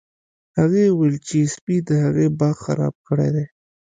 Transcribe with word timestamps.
هغې 0.57 0.85
وویل 0.89 1.17
چې 1.27 1.37
سپي 1.53 1.77
د 1.87 1.89
هغې 2.03 2.27
باغ 2.39 2.55
خراب 2.65 2.95
کړی 3.07 3.29
دی 3.35 3.45